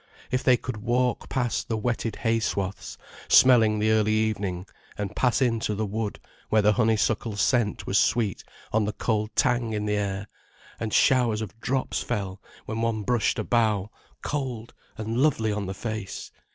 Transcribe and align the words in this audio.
If 0.31 0.43
they 0.43 0.57
could 0.57 0.77
walk 0.77 1.29
past 1.29 1.67
the 1.69 1.77
wetted 1.77 2.15
hay 2.15 2.39
swaths, 2.39 2.97
smelling 3.27 3.77
the 3.77 3.91
early 3.91 4.13
evening, 4.15 4.65
and 4.97 5.15
pass 5.15 5.43
in 5.43 5.59
to 5.59 5.75
the 5.75 5.85
wood 5.85 6.19
where 6.49 6.63
the 6.63 6.73
honeysuckle 6.73 7.35
scent 7.35 7.85
was 7.85 7.99
sweet 7.99 8.43
on 8.73 8.85
the 8.85 8.93
cold 8.93 9.29
tang 9.35 9.73
in 9.73 9.85
the 9.85 9.97
air, 9.97 10.25
and 10.79 10.91
showers 10.91 11.43
of 11.43 11.59
drops 11.61 12.01
fell 12.01 12.41
when 12.65 12.81
one 12.81 13.03
brushed 13.03 13.37
a 13.37 13.43
bough, 13.43 13.91
cold 14.23 14.73
and 14.97 15.17
lovely 15.19 15.51
on 15.51 15.67
the 15.67 15.75
face! 15.75 16.31